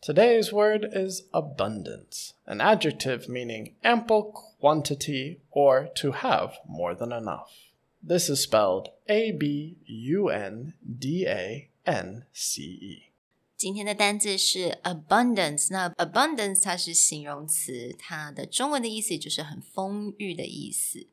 [0.00, 7.50] Today's word is abundance, an adjective meaning ample quantity or to have more than enough.
[8.06, 13.02] This is spelled A B U N D A N C E.
[13.56, 15.68] 今天的单字是 abundance。
[15.70, 21.06] 那 abundance 它是形容词，它的中文的意思就是很丰裕的意思。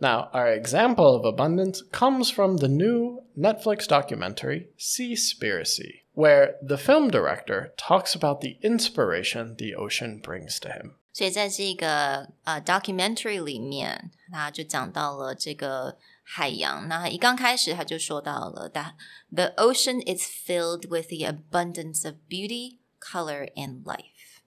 [0.00, 7.08] Now, our example of abundance comes from the new Netflix documentary Seaspiracy, where the film
[7.08, 10.96] director talks about the inspiration the ocean brings to him.
[11.14, 16.86] 所以在这个呃 documentary 里面，他就讲到了这个海洋。
[16.88, 18.92] 那一刚开始他就说到了，that
[19.34, 24.42] the ocean is filled with the abundance of beauty, color, and life.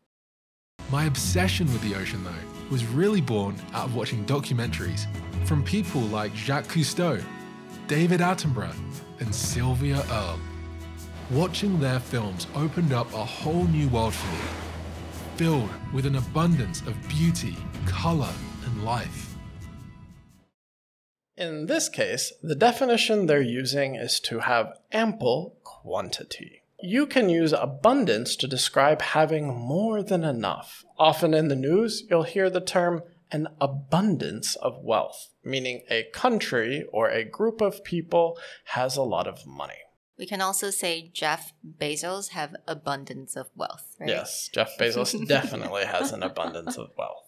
[0.91, 5.07] My obsession with the ocean, though, was really born out of watching documentaries
[5.44, 7.22] from people like Jacques Cousteau,
[7.86, 8.74] David Attenborough,
[9.20, 10.40] and Sylvia Earle.
[11.30, 14.42] Watching their films opened up a whole new world for me,
[15.36, 18.32] filled with an abundance of beauty, colour,
[18.64, 19.34] and life.
[21.36, 26.62] In this case, the definition they're using is to have ample quantity.
[26.80, 30.84] You can use abundance to describe having more than enough.
[30.98, 36.84] Often in the news, you'll hear the term an abundance of wealth, meaning a country
[36.92, 39.74] or a group of people has a lot of money.
[40.16, 43.96] We can also say Jeff Bezos have abundance of wealth.
[43.98, 44.10] Right?
[44.10, 47.24] Yes, Jeff Bezos definitely has an abundance of wealth.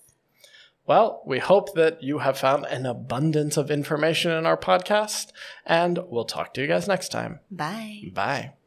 [0.86, 5.32] Well, we hope that you have found an abundance of information in our podcast,
[5.64, 7.40] and we'll talk to you guys next time.
[7.50, 8.02] Bye.
[8.14, 8.52] Bye.